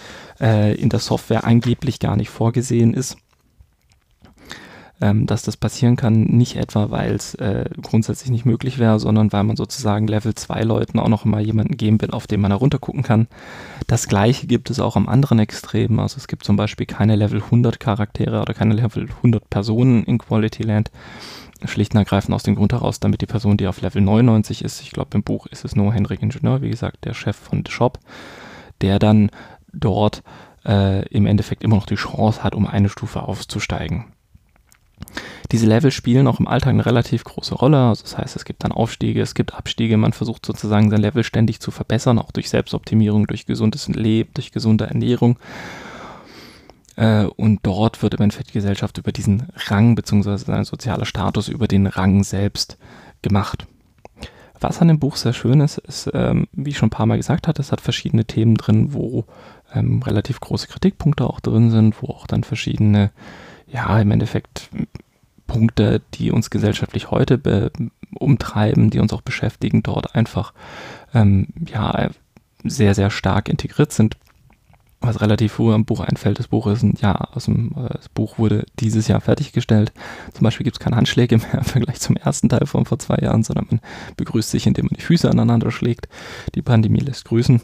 äh, 0.40 0.74
in 0.74 0.88
der 0.88 1.00
Software 1.00 1.44
angeblich 1.44 2.00
gar 2.00 2.16
nicht 2.16 2.30
vorgesehen 2.30 2.94
ist 2.94 3.16
ähm, 5.00 5.26
dass 5.26 5.42
das 5.42 5.56
passieren 5.56 5.96
kann, 5.96 6.22
nicht 6.22 6.56
etwa, 6.56 6.90
weil 6.90 7.14
es 7.14 7.34
äh, 7.34 7.68
grundsätzlich 7.82 8.30
nicht 8.30 8.44
möglich 8.44 8.78
wäre, 8.78 9.00
sondern 9.00 9.32
weil 9.32 9.44
man 9.44 9.56
sozusagen 9.56 10.06
Level 10.06 10.34
2 10.34 10.62
Leuten 10.62 10.98
auch 10.98 11.08
noch 11.08 11.24
mal 11.24 11.44
jemanden 11.44 11.76
geben 11.76 12.00
will, 12.00 12.10
auf 12.10 12.26
den 12.26 12.40
man 12.40 12.52
heruntergucken 12.52 13.02
kann. 13.02 13.26
Das 13.86 14.06
gleiche 14.06 14.46
gibt 14.46 14.70
es 14.70 14.80
auch 14.80 14.96
am 14.96 15.08
anderen 15.08 15.38
Extrem. 15.40 15.98
Also 15.98 16.16
es 16.18 16.28
gibt 16.28 16.44
zum 16.44 16.56
Beispiel 16.56 16.86
keine 16.86 17.16
Level 17.16 17.42
100 17.42 17.80
Charaktere 17.80 18.40
oder 18.40 18.54
keine 18.54 18.74
Level 18.74 19.08
100 19.16 19.50
Personen 19.50 20.04
in 20.04 20.18
Quality 20.18 20.62
Land. 20.62 20.90
Schlicht 21.66 21.94
und 21.94 21.98
ergreifend 21.98 22.34
aus 22.34 22.42
dem 22.42 22.56
Grund 22.56 22.72
heraus, 22.72 23.00
damit 23.00 23.22
die 23.22 23.26
Person, 23.26 23.56
die 23.56 23.66
auf 23.66 23.80
Level 23.80 24.02
99 24.02 24.62
ist, 24.64 24.82
ich 24.82 24.90
glaube 24.90 25.10
im 25.14 25.22
Buch 25.22 25.46
ist 25.46 25.64
es 25.64 25.74
nur 25.74 25.94
Henrik 25.94 26.20
Ingenieur, 26.22 26.60
wie 26.60 26.68
gesagt, 26.68 27.04
der 27.04 27.14
Chef 27.14 27.36
von 27.36 27.62
The 27.64 27.72
Shop, 27.72 27.98
der 28.82 28.98
dann 28.98 29.30
dort 29.72 30.22
äh, 30.66 31.06
im 31.08 31.24
Endeffekt 31.26 31.64
immer 31.64 31.76
noch 31.76 31.86
die 31.86 31.94
Chance 31.94 32.42
hat, 32.42 32.54
um 32.54 32.66
eine 32.66 32.90
Stufe 32.90 33.22
aufzusteigen. 33.22 34.04
Diese 35.52 35.66
Level 35.66 35.90
spielen 35.90 36.26
auch 36.26 36.40
im 36.40 36.48
Alltag 36.48 36.70
eine 36.70 36.86
relativ 36.86 37.24
große 37.24 37.54
Rolle. 37.54 37.78
Also 37.78 38.02
das 38.02 38.18
heißt, 38.18 38.36
es 38.36 38.44
gibt 38.44 38.64
dann 38.64 38.72
Aufstiege, 38.72 39.20
es 39.20 39.34
gibt 39.34 39.54
Abstiege. 39.54 39.96
Man 39.96 40.12
versucht 40.12 40.44
sozusagen 40.44 40.90
sein 40.90 41.00
Level 41.00 41.24
ständig 41.24 41.60
zu 41.60 41.70
verbessern, 41.70 42.18
auch 42.18 42.32
durch 42.32 42.50
Selbstoptimierung, 42.50 43.26
durch 43.26 43.46
gesundes 43.46 43.88
Leben, 43.88 44.30
durch 44.34 44.52
gesunde 44.52 44.86
Ernährung. 44.86 45.38
Äh, 46.96 47.24
und 47.24 47.60
dort 47.62 48.02
wird 48.02 48.14
im 48.14 48.22
Endeffekt 48.22 48.50
die 48.50 48.54
Gesellschaft 48.54 48.98
über 48.98 49.12
diesen 49.12 49.48
Rang 49.66 49.94
bzw. 49.94 50.36
sein 50.36 50.64
sozialer 50.64 51.06
Status 51.06 51.48
über 51.48 51.68
den 51.68 51.86
Rang 51.86 52.24
selbst 52.24 52.78
gemacht. 53.22 53.66
Was 54.60 54.80
an 54.80 54.88
dem 54.88 54.98
Buch 54.98 55.16
sehr 55.16 55.32
schön 55.32 55.60
ist, 55.60 55.78
ist, 55.78 56.10
ähm, 56.14 56.46
wie 56.52 56.70
ich 56.70 56.78
schon 56.78 56.86
ein 56.86 56.90
paar 56.90 57.06
Mal 57.06 57.18
gesagt 57.18 57.48
hatte, 57.48 57.60
es 57.60 57.72
hat 57.72 57.80
verschiedene 57.80 58.24
Themen 58.24 58.56
drin, 58.56 58.94
wo 58.94 59.24
ähm, 59.74 60.02
relativ 60.02 60.40
große 60.40 60.68
Kritikpunkte 60.68 61.26
auch 61.26 61.40
drin 61.40 61.70
sind, 61.70 62.00
wo 62.00 62.06
auch 62.08 62.26
dann 62.26 62.44
verschiedene 62.44 63.10
ja, 63.66 63.98
im 63.98 64.10
Endeffekt 64.12 64.70
Punkte, 65.46 66.02
die 66.14 66.30
uns 66.30 66.50
gesellschaftlich 66.50 67.10
heute 67.10 67.70
umtreiben, 68.14 68.90
die 68.90 68.98
uns 68.98 69.12
auch 69.12 69.22
beschäftigen, 69.22 69.82
dort 69.82 70.14
einfach 70.14 70.52
ähm, 71.12 71.48
ja, 71.66 72.10
sehr, 72.62 72.94
sehr 72.94 73.10
stark 73.10 73.48
integriert 73.48 73.92
sind. 73.92 74.16
Was 75.00 75.20
relativ 75.20 75.52
früh 75.52 75.74
am 75.74 75.84
Buch 75.84 76.00
einfällt, 76.00 76.38
das 76.38 76.48
Buch 76.48 76.66
ist 76.66 76.82
ein 76.82 76.94
Jahr 76.98 77.36
aus 77.36 77.44
dem, 77.44 77.72
äh, 77.76 77.92
das 77.92 78.08
Buch 78.08 78.38
wurde 78.38 78.64
dieses 78.80 79.06
Jahr 79.06 79.20
fertiggestellt. 79.20 79.92
Zum 80.32 80.44
Beispiel 80.44 80.64
gibt 80.64 80.76
es 80.76 80.80
keine 80.80 80.96
Handschläge 80.96 81.36
mehr 81.36 81.58
im 81.58 81.64
Vergleich 81.64 82.00
zum 82.00 82.16
ersten 82.16 82.48
Teil 82.48 82.66
von 82.66 82.86
vor 82.86 82.98
zwei 82.98 83.16
Jahren, 83.16 83.42
sondern 83.42 83.66
man 83.68 83.80
begrüßt 84.16 84.50
sich, 84.50 84.66
indem 84.66 84.86
man 84.86 84.94
die 84.96 85.02
Füße 85.02 85.28
aneinander 85.28 85.70
schlägt. 85.70 86.08
Die 86.54 86.62
Pandemie 86.62 87.00
lässt 87.00 87.26
grüßen 87.26 87.60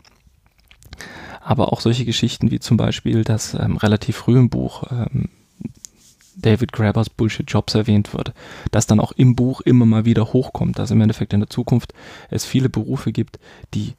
aber 1.42 1.72
auch 1.72 1.80
solche 1.80 2.04
Geschichten 2.04 2.50
wie 2.50 2.60
zum 2.60 2.76
Beispiel, 2.76 3.24
dass 3.24 3.54
ähm, 3.54 3.76
relativ 3.76 4.16
früh 4.16 4.38
im 4.38 4.50
Buch 4.50 4.84
ähm, 4.90 5.30
David 6.40 6.72
Grabbers 6.72 7.10
Bullshit 7.10 7.50
Jobs 7.50 7.74
erwähnt 7.74 8.14
wird, 8.14 8.32
das 8.70 8.86
dann 8.86 9.00
auch 9.00 9.12
im 9.12 9.36
Buch 9.36 9.60
immer 9.60 9.86
mal 9.86 10.04
wieder 10.04 10.32
hochkommt, 10.32 10.78
dass 10.78 10.90
im 10.90 11.00
Endeffekt 11.00 11.32
in 11.32 11.40
der 11.40 11.50
Zukunft 11.50 11.92
es 12.30 12.44
viele 12.44 12.68
Berufe 12.68 13.12
gibt, 13.12 13.38
die 13.74 13.94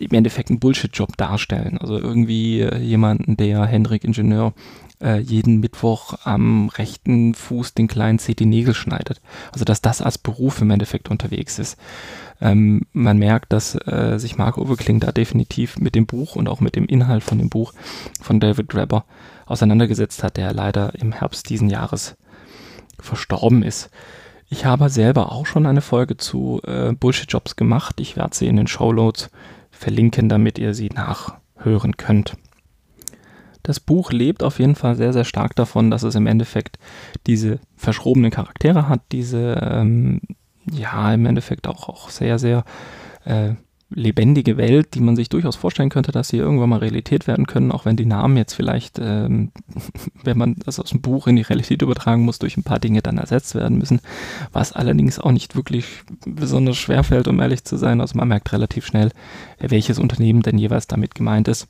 im 0.00 0.12
Endeffekt 0.12 0.50
einen 0.50 0.58
Bullshit-Job 0.58 1.16
darstellen. 1.16 1.78
Also 1.78 1.98
irgendwie 1.98 2.60
äh, 2.60 2.78
jemanden, 2.78 3.36
der 3.36 3.64
Hendrik 3.64 4.04
Ingenieur 4.04 4.52
äh, 5.00 5.18
jeden 5.18 5.60
Mittwoch 5.60 6.14
am 6.24 6.68
rechten 6.68 7.34
Fuß 7.34 7.74
den 7.74 7.86
kleinen 7.86 8.18
die 8.18 8.46
Nägel 8.46 8.74
schneidet. 8.74 9.20
Also 9.52 9.64
dass 9.64 9.82
das 9.82 10.00
als 10.00 10.18
Beruf 10.18 10.60
im 10.60 10.70
Endeffekt 10.70 11.10
unterwegs 11.10 11.58
ist. 11.58 11.76
Ähm, 12.40 12.86
man 12.92 13.18
merkt, 13.18 13.52
dass 13.52 13.74
äh, 13.86 14.18
sich 14.18 14.36
Mark 14.36 14.58
Overkling 14.58 15.00
da 15.00 15.12
definitiv 15.12 15.78
mit 15.78 15.94
dem 15.94 16.06
Buch 16.06 16.36
und 16.36 16.48
auch 16.48 16.60
mit 16.60 16.74
dem 16.74 16.86
Inhalt 16.86 17.22
von 17.22 17.38
dem 17.38 17.48
Buch 17.48 17.72
von 18.20 18.40
David 18.40 18.68
Grabber 18.68 19.04
auseinandergesetzt 19.46 20.22
hat, 20.22 20.36
der 20.36 20.52
leider 20.52 20.94
im 20.94 21.12
Herbst 21.12 21.48
diesen 21.48 21.70
Jahres 21.70 22.16
verstorben 22.98 23.62
ist. 23.62 23.90
Ich 24.48 24.64
habe 24.64 24.88
selber 24.88 25.32
auch 25.32 25.46
schon 25.46 25.66
eine 25.66 25.80
Folge 25.80 26.16
zu 26.16 26.60
äh, 26.64 26.92
Bullshit-Jobs 26.92 27.56
gemacht. 27.56 28.00
Ich 28.00 28.16
werde 28.16 28.36
sie 28.36 28.46
in 28.46 28.56
den 28.56 28.66
Showloads 28.66 29.30
verlinken, 29.70 30.28
damit 30.28 30.58
ihr 30.58 30.74
sie 30.74 30.90
nachhören 30.90 31.96
könnt. 31.96 32.34
Das 33.62 33.80
Buch 33.80 34.12
lebt 34.12 34.42
auf 34.42 34.58
jeden 34.58 34.74
Fall 34.74 34.94
sehr, 34.94 35.14
sehr 35.14 35.24
stark 35.24 35.56
davon, 35.56 35.90
dass 35.90 36.02
es 36.02 36.14
im 36.14 36.26
Endeffekt 36.26 36.78
diese 37.26 37.58
verschrobenen 37.76 38.30
Charaktere 38.30 38.88
hat, 38.88 39.00
diese, 39.10 39.54
ähm, 39.62 40.20
ja, 40.70 41.12
im 41.12 41.24
Endeffekt 41.24 41.66
auch, 41.66 41.88
auch 41.88 42.10
sehr, 42.10 42.38
sehr 42.38 42.64
äh, 43.24 43.54
lebendige 43.94 44.56
Welt, 44.56 44.94
die 44.94 45.00
man 45.00 45.16
sich 45.16 45.28
durchaus 45.28 45.56
vorstellen 45.56 45.88
könnte, 45.88 46.12
dass 46.12 46.28
sie 46.28 46.36
irgendwann 46.36 46.68
mal 46.68 46.78
Realität 46.80 47.26
werden 47.26 47.46
können, 47.46 47.72
auch 47.72 47.84
wenn 47.84 47.96
die 47.96 48.06
Namen 48.06 48.36
jetzt 48.36 48.54
vielleicht, 48.54 48.98
ähm, 48.98 49.52
wenn 50.24 50.38
man 50.38 50.56
das 50.64 50.78
aus 50.80 50.90
dem 50.90 51.00
Buch 51.00 51.26
in 51.26 51.36
die 51.36 51.42
Realität 51.42 51.82
übertragen 51.82 52.22
muss, 52.22 52.38
durch 52.38 52.56
ein 52.56 52.64
paar 52.64 52.78
Dinge 52.78 53.02
dann 53.02 53.18
ersetzt 53.18 53.54
werden 53.54 53.78
müssen, 53.78 54.00
was 54.52 54.72
allerdings 54.72 55.18
auch 55.18 55.32
nicht 55.32 55.56
wirklich 55.56 55.86
besonders 56.26 56.76
schwer 56.76 57.04
fällt, 57.04 57.28
um 57.28 57.40
ehrlich 57.40 57.64
zu 57.64 57.76
sein. 57.76 58.00
Also 58.00 58.16
man 58.18 58.28
merkt 58.28 58.52
relativ 58.52 58.86
schnell, 58.86 59.10
welches 59.58 59.98
Unternehmen 59.98 60.42
denn 60.42 60.58
jeweils 60.58 60.86
damit 60.86 61.14
gemeint 61.14 61.48
ist 61.48 61.68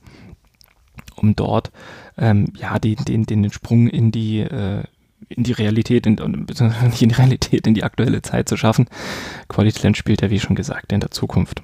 um 1.16 1.36
dort 1.36 1.70
ähm, 2.18 2.52
ja 2.56 2.78
den, 2.78 2.96
den, 2.96 3.24
den 3.24 3.50
Sprung 3.50 3.88
in 3.88 4.10
die 4.10 4.40
äh, 4.40 4.82
in 5.28 5.42
die 5.42 5.52
Realität, 5.52 6.06
in, 6.06 6.16
beziehungsweise 6.46 6.86
nicht 6.90 7.02
in 7.02 7.08
die 7.08 7.14
Realität, 7.14 7.66
in 7.66 7.74
die 7.74 7.84
aktuelle 7.84 8.22
Zeit 8.22 8.48
zu 8.48 8.56
schaffen. 8.56 8.86
Quality 9.48 9.82
Land 9.82 9.96
spielt 9.96 10.22
ja, 10.22 10.30
wie 10.30 10.40
schon 10.40 10.56
gesagt, 10.56 10.92
in 10.92 11.00
der 11.00 11.10
Zukunft. 11.10 11.62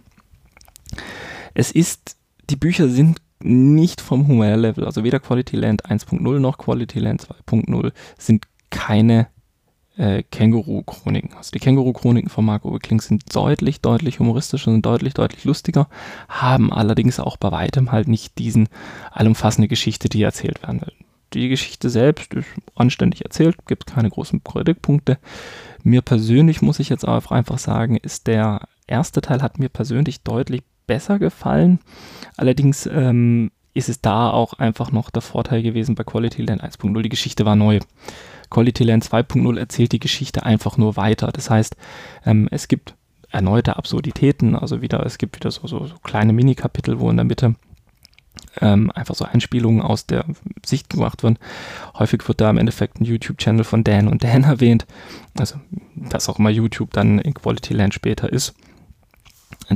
Es 1.55 1.71
ist, 1.71 2.17
die 2.49 2.57
Bücher 2.57 2.89
sind 2.89 3.21
nicht 3.43 4.01
vom 4.01 4.29
Humor-Level, 4.29 4.85
also 4.85 5.03
weder 5.03 5.19
Quality 5.19 5.57
Land 5.57 5.87
1.0 5.87 6.39
noch 6.39 6.59
Quality 6.59 6.99
Land 6.99 7.27
2.0 7.49 7.93
sind 8.19 8.47
keine 8.69 9.29
äh, 9.97 10.23
Känguru-Chroniken. 10.23 11.35
Also 11.37 11.51
die 11.53 11.59
Känguru-Chroniken 11.59 12.31
von 12.31 12.45
Marco 12.45 12.73
Wickling 12.73 13.01
sind 13.01 13.35
deutlich, 13.35 13.81
deutlich 13.81 14.19
humoristischer 14.19 14.71
und 14.71 14.83
deutlich, 14.83 15.15
deutlich 15.15 15.45
lustiger, 15.45 15.89
haben 16.29 16.73
allerdings 16.73 17.21
auch 17.21 17.37
bei 17.37 17.51
weitem 17.51 17.93
halt 17.93 18.09
nicht 18.09 18.39
diesen 18.39 18.69
allumfassende 19.11 19.69
Geschichte, 19.69 20.09
die 20.09 20.23
erzählt 20.23 20.63
werden 20.63 20.81
will. 20.83 20.93
Die 21.33 21.49
Geschichte 21.49 21.91
selbst 21.91 22.35
ist 22.35 22.49
anständig 22.75 23.25
erzählt, 23.25 23.57
gibt 23.67 23.87
keine 23.87 24.11
großen 24.11 24.43
Kritikpunkte. 24.43 25.19
Mir 25.83 26.03
persönlich 26.03 26.61
muss 26.61 26.81
ich 26.81 26.89
jetzt 26.89 27.07
auch 27.07 27.31
einfach 27.31 27.59
sagen, 27.59 27.97
ist 27.97 28.27
der 28.27 28.63
erste 28.87 29.21
Teil 29.21 29.41
hat 29.41 29.59
mir 29.59 29.69
persönlich 29.69 30.23
deutlich 30.23 30.63
besser 30.91 31.21
gefallen. 31.21 31.79
Allerdings 32.37 32.85
ähm, 32.93 33.53
ist 33.75 33.89
es 33.89 34.01
da 34.01 34.29
auch 34.29 34.55
einfach 34.55 34.91
noch 34.91 35.09
der 35.11 35.23
Vorteil 35.23 35.63
gewesen 35.63 35.95
bei 35.95 36.03
Quality 36.03 36.43
Land 36.43 36.65
1.0. 36.65 37.01
Die 37.03 37.09
Geschichte 37.09 37.47
war 37.47 37.55
neu. 37.55 37.79
Quality 38.51 38.83
Land 38.83 39.05
2.0 39.05 39.57
erzählt 39.57 39.93
die 39.93 40.01
Geschichte 40.01 40.45
einfach 40.45 40.79
nur 40.79 40.97
weiter. 40.97 41.31
Das 41.33 41.49
heißt, 41.49 41.77
ähm, 42.27 42.49
es 42.51 42.67
gibt 42.67 42.97
erneute 43.31 43.77
Absurditäten, 43.77 44.57
also 44.57 44.83
wieder, 44.83 45.07
es 45.07 45.17
gibt 45.17 45.37
wieder 45.37 45.53
so, 45.53 45.69
so, 45.69 45.87
so 45.87 45.95
kleine 46.03 46.33
Mini-Kapitel, 46.33 46.99
wo 46.99 47.09
in 47.09 47.17
der 47.17 47.25
Mitte 47.25 47.55
ähm, 48.61 48.91
einfach 48.91 49.15
so 49.15 49.25
Einspielungen 49.25 49.83
aus 49.83 50.07
der 50.07 50.25
Sicht 50.67 50.91
gemacht 50.91 51.23
werden. 51.23 51.39
Häufig 51.97 52.27
wird 52.27 52.41
da 52.41 52.51
im 52.51 52.59
Endeffekt 52.59 53.01
ein 53.01 53.05
YouTube-Channel 53.05 53.63
von 53.63 53.85
Dan 53.85 54.09
und 54.09 54.25
Dan 54.25 54.43
erwähnt, 54.55 54.89
also 55.39 55.61
was 55.95 56.29
auch 56.29 56.41
immer 56.41 56.51
YouTube 56.51 56.93
dann 56.93 57.21
in 57.21 57.35
Quality 57.35 57.75
Land 57.75 57.95
später 57.95 58.33
ist 58.33 58.57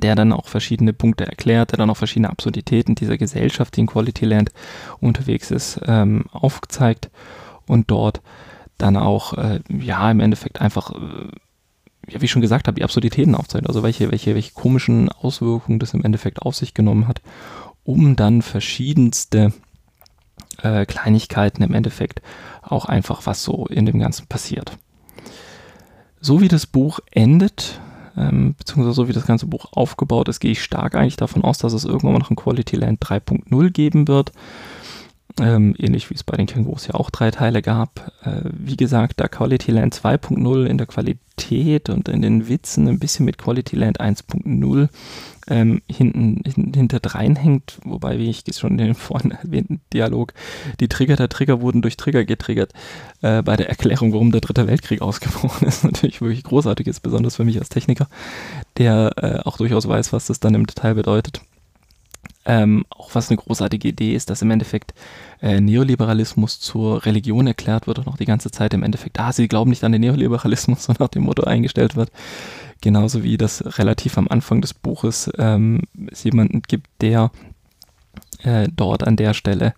der 0.00 0.14
dann 0.14 0.32
auch 0.32 0.48
verschiedene 0.48 0.92
Punkte 0.92 1.26
erklärt, 1.26 1.72
der 1.72 1.78
dann 1.78 1.90
auch 1.90 1.96
verschiedene 1.96 2.30
Absurditäten 2.30 2.94
dieser 2.94 3.16
Gesellschaft, 3.16 3.76
die 3.76 3.80
in 3.80 3.86
Quality 3.86 4.24
Land 4.24 4.50
unterwegs 5.00 5.50
ist, 5.50 5.80
ähm, 5.86 6.24
aufgezeigt 6.32 7.10
und 7.66 7.90
dort 7.90 8.20
dann 8.78 8.96
auch, 8.96 9.34
äh, 9.34 9.60
ja, 9.68 10.10
im 10.10 10.20
Endeffekt 10.20 10.60
einfach, 10.60 10.92
äh, 10.92 11.28
ja, 12.08 12.20
wie 12.20 12.24
ich 12.24 12.30
schon 12.30 12.42
gesagt 12.42 12.66
habe, 12.66 12.76
die 12.76 12.84
Absurditäten 12.84 13.34
aufzeigt, 13.34 13.66
also 13.66 13.82
welche, 13.82 14.10
welche, 14.10 14.34
welche 14.34 14.52
komischen 14.52 15.08
Auswirkungen 15.10 15.78
das 15.78 15.94
im 15.94 16.04
Endeffekt 16.04 16.42
auf 16.42 16.56
sich 16.56 16.74
genommen 16.74 17.08
hat, 17.08 17.22
um 17.84 18.16
dann 18.16 18.42
verschiedenste 18.42 19.52
äh, 20.62 20.86
Kleinigkeiten 20.86 21.62
im 21.62 21.74
Endeffekt 21.74 22.20
auch 22.62 22.86
einfach, 22.86 23.26
was 23.26 23.42
so 23.42 23.66
in 23.66 23.86
dem 23.86 23.98
Ganzen 23.98 24.26
passiert. 24.26 24.76
So 26.20 26.40
wie 26.40 26.48
das 26.48 26.66
Buch 26.66 27.00
endet, 27.10 27.80
ähm, 28.16 28.54
beziehungsweise 28.56 28.94
so 28.94 29.08
wie 29.08 29.12
das 29.12 29.26
ganze 29.26 29.46
Buch 29.46 29.66
aufgebaut 29.72 30.28
ist, 30.28 30.40
gehe 30.40 30.52
ich 30.52 30.62
stark 30.62 30.94
eigentlich 30.94 31.16
davon 31.16 31.42
aus, 31.42 31.58
dass 31.58 31.72
es 31.72 31.84
irgendwann 31.84 32.12
mal 32.12 32.18
noch 32.18 32.30
ein 32.30 32.36
Quality 32.36 32.76
Land 32.76 33.04
3.0 33.04 33.70
geben 33.70 34.08
wird. 34.08 34.32
Ähm, 35.40 35.74
ähnlich 35.78 36.10
wie 36.10 36.14
es 36.14 36.22
bei 36.22 36.36
den 36.36 36.46
Kängurus 36.46 36.86
ja 36.86 36.94
auch 36.94 37.10
drei 37.10 37.32
Teile 37.32 37.60
gab. 37.60 38.12
Äh, 38.22 38.42
wie 38.52 38.76
gesagt, 38.76 39.18
da 39.18 39.26
Quality 39.26 39.72
Land 39.72 39.96
2.0 39.96 40.64
in 40.64 40.78
der 40.78 40.86
Qualität 40.86 41.88
und 41.88 42.08
in 42.08 42.22
den 42.22 42.46
Witzen 42.46 42.86
ein 42.86 43.00
bisschen 43.00 43.24
mit 43.24 43.36
Quality 43.36 43.74
Land 43.74 44.00
1.0 44.00 44.88
ähm, 45.48 45.82
hinten, 45.90 46.42
hinterdrein 46.44 47.34
hängt, 47.34 47.78
wobei, 47.84 48.18
wie 48.18 48.30
ich 48.30 48.44
schon 48.56 48.72
in 48.72 48.78
dem 48.78 48.94
vorhin 48.94 49.32
erwähnten 49.32 49.80
Dialog, 49.92 50.34
die 50.78 50.88
Trigger 50.88 51.16
der 51.16 51.28
Trigger 51.28 51.60
wurden 51.60 51.82
durch 51.82 51.96
Trigger 51.96 52.24
getriggert. 52.24 52.72
Äh, 53.20 53.42
bei 53.42 53.56
der 53.56 53.68
Erklärung, 53.68 54.12
warum 54.12 54.30
der 54.30 54.40
Dritte 54.40 54.68
Weltkrieg 54.68 55.02
ausgebrochen 55.02 55.66
ist, 55.66 55.82
natürlich 55.82 56.20
wirklich 56.20 56.44
großartig 56.44 56.86
ist, 56.86 57.00
besonders 57.00 57.36
für 57.36 57.44
mich 57.44 57.58
als 57.58 57.70
Techniker, 57.70 58.06
der 58.78 59.12
äh, 59.16 59.38
auch 59.40 59.56
durchaus 59.56 59.88
weiß, 59.88 60.12
was 60.12 60.26
das 60.26 60.38
dann 60.38 60.54
im 60.54 60.66
Detail 60.66 60.94
bedeutet. 60.94 61.40
Ähm, 62.46 62.84
auch 62.90 63.14
was 63.14 63.30
eine 63.30 63.38
großartige 63.38 63.88
Idee 63.88 64.14
ist, 64.14 64.28
dass 64.28 64.42
im 64.42 64.50
Endeffekt 64.50 64.92
äh, 65.40 65.60
Neoliberalismus 65.60 66.60
zur 66.60 67.06
Religion 67.06 67.46
erklärt 67.46 67.86
wird 67.86 67.98
und 67.98 68.08
auch 68.08 68.18
die 68.18 68.26
ganze 68.26 68.50
Zeit 68.50 68.74
im 68.74 68.82
Endeffekt, 68.82 69.18
ah, 69.18 69.32
sie 69.32 69.48
glauben 69.48 69.70
nicht 69.70 69.82
an 69.82 69.92
den 69.92 70.02
Neoliberalismus, 70.02 70.84
so 70.84 70.94
nach 70.98 71.08
dem 71.08 71.22
Motto 71.22 71.44
eingestellt 71.44 71.96
wird. 71.96 72.10
Genauso 72.82 73.22
wie 73.22 73.38
das 73.38 73.78
relativ 73.78 74.18
am 74.18 74.28
Anfang 74.28 74.60
des 74.60 74.74
Buches 74.74 75.30
ähm, 75.38 75.82
es 76.10 76.22
jemanden 76.24 76.60
gibt, 76.60 76.88
der 77.00 77.30
äh, 78.42 78.68
dort 78.74 79.04
an 79.04 79.16
der 79.16 79.32
Stelle 79.32 79.74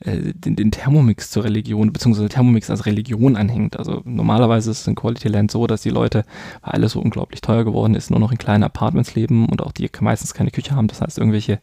äh, 0.00 0.34
den, 0.34 0.56
den, 0.56 0.70
Thermomix 0.70 1.30
zur 1.30 1.44
Religion, 1.44 1.92
beziehungsweise 1.92 2.28
Thermomix 2.28 2.68
als 2.68 2.84
Religion 2.84 3.34
anhängt. 3.36 3.78
Also 3.78 4.02
normalerweise 4.04 4.70
ist 4.70 4.80
es 4.80 4.86
in 4.86 4.94
Quality 4.94 5.28
Land 5.28 5.50
so, 5.50 5.66
dass 5.66 5.82
die 5.82 5.90
Leute, 5.90 6.24
weil 6.62 6.72
alles 6.72 6.92
so 6.92 7.00
unglaublich 7.00 7.40
teuer 7.40 7.64
geworden 7.64 7.94
ist, 7.94 8.10
nur 8.10 8.20
noch 8.20 8.30
in 8.30 8.38
kleinen 8.38 8.64
Apartments 8.64 9.14
leben 9.14 9.48
und 9.48 9.62
auch 9.62 9.72
die 9.72 9.88
meistens 10.00 10.34
keine 10.34 10.50
Küche 10.50 10.76
haben. 10.76 10.88
Das 10.88 11.00
heißt, 11.00 11.16
irgendwelche 11.18 11.60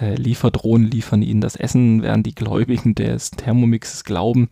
äh, 0.00 0.14
Lieferdrohnen 0.16 0.90
liefern 0.90 1.22
ihnen 1.22 1.40
das 1.40 1.56
Essen, 1.56 2.02
während 2.02 2.26
die 2.26 2.34
Gläubigen 2.34 2.94
des 2.94 3.30
Thermomixes 3.30 4.04
glauben, 4.04 4.48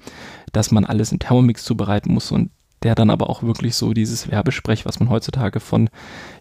dass 0.53 0.71
man 0.71 0.85
alles 0.85 1.12
im 1.12 1.19
Thermomix 1.19 1.65
zubereiten 1.65 2.15
muss 2.15 2.33
und 2.33 2.50
der 2.83 2.95
dann 2.95 3.11
aber 3.11 3.29
auch 3.29 3.43
wirklich 3.43 3.75
so 3.75 3.93
dieses 3.93 4.31
Werbesprech, 4.31 4.87
was 4.87 5.00
man 5.00 5.11
heutzutage 5.11 5.61
von, 5.61 5.91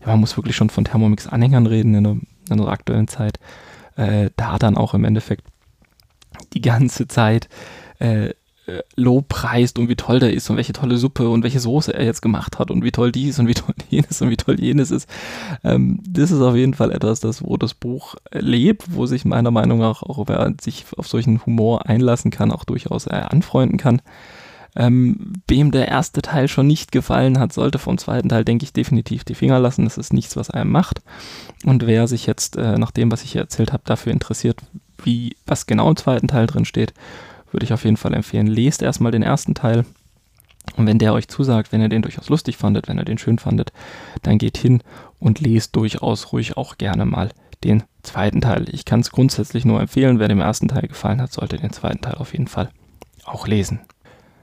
ja, 0.01 0.07
man 0.07 0.21
muss 0.21 0.37
wirklich 0.37 0.55
schon 0.55 0.69
von 0.69 0.85
Thermomix-Anhängern 0.85 1.67
reden 1.67 1.93
in, 1.93 2.03
der, 2.03 2.13
in 2.13 2.23
unserer 2.51 2.71
aktuellen 2.71 3.09
Zeit, 3.09 3.39
äh, 3.97 4.29
da 4.37 4.57
dann 4.57 4.77
auch 4.77 4.93
im 4.93 5.03
Endeffekt 5.03 5.45
die 6.53 6.61
ganze 6.61 7.07
Zeit 7.07 7.49
äh, 7.99 8.33
äh, 8.69 8.83
lobpreist 8.95 9.79
und 9.79 9.89
wie 9.89 9.95
toll 9.95 10.19
der 10.19 10.33
ist 10.33 10.49
und 10.49 10.57
welche 10.57 10.73
tolle 10.73 10.97
Suppe 10.97 11.29
und 11.29 11.43
welche 11.43 11.59
Soße 11.59 11.93
er 11.93 12.05
jetzt 12.05 12.21
gemacht 12.21 12.59
hat 12.59 12.69
und 12.69 12.83
wie 12.83 12.91
toll 12.91 13.11
dies 13.11 13.39
und 13.39 13.47
wie 13.47 13.55
toll 13.55 13.73
jenes 13.89 14.21
und 14.21 14.29
wie 14.29 14.37
toll 14.37 14.59
jenes 14.59 14.91
ist. 14.91 15.09
Ähm, 15.63 15.99
das 16.07 16.29
ist 16.29 16.41
auf 16.41 16.55
jeden 16.55 16.75
Fall 16.75 16.91
etwas, 16.91 17.19
das, 17.19 17.43
wo 17.43 17.57
das 17.57 17.73
Buch 17.73 18.15
lebt, 18.31 18.93
wo 18.93 19.05
sich 19.05 19.25
meiner 19.25 19.51
Meinung 19.51 19.79
nach 19.79 20.03
auch 20.03 20.23
wer 20.27 20.53
sich 20.61 20.85
auf 20.97 21.07
solchen 21.07 21.43
Humor 21.45 21.87
einlassen 21.87 22.31
kann, 22.31 22.51
auch 22.51 22.63
durchaus 22.63 23.07
äh, 23.07 23.11
anfreunden 23.11 23.77
kann. 23.77 24.01
Ähm, 24.75 25.33
wem 25.47 25.71
der 25.71 25.87
erste 25.87 26.21
Teil 26.21 26.47
schon 26.47 26.67
nicht 26.67 26.91
gefallen 26.91 27.39
hat, 27.39 27.53
sollte 27.53 27.79
vom 27.79 27.97
zweiten 27.97 28.29
Teil, 28.29 28.45
denke 28.45 28.65
ich, 28.65 28.73
definitiv 28.73 29.23
die 29.23 29.35
Finger 29.35 29.59
lassen. 29.59 29.85
Das 29.85 29.97
ist 29.97 30.13
nichts, 30.13 30.35
was 30.35 30.51
einem 30.51 30.71
macht. 30.71 31.01
Und 31.65 31.87
wer 31.87 32.07
sich 32.07 32.27
jetzt 32.27 32.55
äh, 32.55 32.77
nach 32.77 32.91
dem, 32.91 33.11
was 33.11 33.23
ich 33.23 33.31
hier 33.31 33.41
erzählt 33.41 33.73
habe, 33.73 33.83
dafür 33.85 34.13
interessiert, 34.13 34.61
wie, 35.03 35.35
was 35.45 35.65
genau 35.65 35.89
im 35.89 35.95
zweiten 35.95 36.27
Teil 36.27 36.47
drin 36.47 36.65
steht, 36.65 36.93
würde 37.51 37.65
ich 37.65 37.73
auf 37.73 37.83
jeden 37.83 37.97
Fall 37.97 38.13
empfehlen. 38.13 38.47
Lest 38.47 38.81
erstmal 38.81 39.11
den 39.11 39.23
ersten 39.23 39.55
Teil. 39.55 39.85
Und 40.75 40.85
wenn 40.85 40.99
der 40.99 41.13
euch 41.13 41.27
zusagt, 41.27 41.71
wenn 41.71 41.81
ihr 41.81 41.89
den 41.89 42.03
durchaus 42.03 42.29
lustig 42.29 42.57
fandet, 42.57 42.87
wenn 42.87 42.99
ihr 42.99 43.05
den 43.05 43.17
schön 43.17 43.39
fandet, 43.39 43.71
dann 44.21 44.37
geht 44.37 44.57
hin 44.57 44.81
und 45.19 45.39
lest 45.39 45.75
durchaus 45.75 46.31
ruhig 46.31 46.57
auch 46.57 46.77
gerne 46.77 47.05
mal 47.05 47.31
den 47.63 47.83
zweiten 48.03 48.41
Teil. 48.41 48.67
Ich 48.71 48.85
kann 48.85 48.99
es 48.99 49.11
grundsätzlich 49.11 49.65
nur 49.65 49.81
empfehlen, 49.81 50.19
wer 50.19 50.27
dem 50.27 50.41
ersten 50.41 50.67
Teil 50.67 50.87
gefallen 50.87 51.21
hat, 51.21 51.31
sollte 51.31 51.57
den 51.57 51.73
zweiten 51.73 52.01
Teil 52.01 52.15
auf 52.15 52.33
jeden 52.33 52.47
Fall 52.47 52.69
auch 53.25 53.47
lesen. 53.47 53.79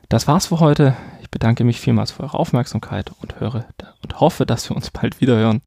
Das 0.09 0.29
war's 0.29 0.47
für 0.47 0.61
heute. 0.61 0.95
Ich 1.21 1.31
bedanke 1.31 1.65
mich 1.65 1.81
vielmals 1.81 2.13
für 2.13 2.23
eure 2.23 2.39
Aufmerksamkeit 2.39 3.11
und 3.21 3.41
höre 3.41 3.65
und 4.03 4.21
hoffe, 4.21 4.47
dass 4.47 4.69
wir 4.71 4.77
uns 4.77 4.91
bald 4.91 5.21
wieder 5.21 5.37
hören. 5.37 5.63